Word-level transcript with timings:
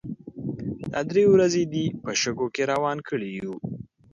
دا 0.91 0.99
درې 1.09 1.23
ورځې 1.33 1.63
دې 1.73 1.85
په 2.03 2.09
شګو 2.21 2.47
کې 2.55 2.63
روان 2.71 2.97
کړي 3.07 3.29
يو. 3.39 3.53